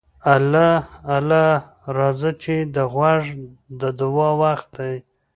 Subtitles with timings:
[0.35, 0.69] اله
[1.17, 1.45] اله
[1.97, 3.23] راځه چې د غوږ
[3.81, 4.95] د دوا وخت دی.